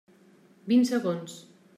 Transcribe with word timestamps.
Vint 0.71 0.87
segons. 0.91 1.37